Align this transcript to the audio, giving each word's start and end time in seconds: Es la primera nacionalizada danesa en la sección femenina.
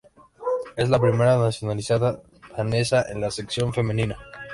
Es 0.75 0.89
la 0.89 0.99
primera 0.99 1.37
nacionalizada 1.37 2.23
danesa 2.57 3.05
en 3.07 3.21
la 3.21 3.29
sección 3.29 3.71
femenina. 3.71 4.17